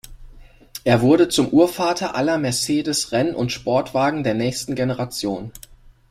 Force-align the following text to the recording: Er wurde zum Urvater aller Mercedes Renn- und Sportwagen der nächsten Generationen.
Er 0.83 1.01
wurde 1.01 1.29
zum 1.29 1.49
Urvater 1.49 2.15
aller 2.15 2.39
Mercedes 2.39 3.11
Renn- 3.11 3.35
und 3.35 3.51
Sportwagen 3.51 4.23
der 4.23 4.33
nächsten 4.33 4.73
Generationen. 4.73 5.51